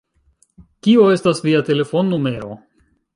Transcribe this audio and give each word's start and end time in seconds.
Kio 0.87 1.03
estas 1.17 1.41
via 1.47 1.61
telefon-numero? 1.67 2.51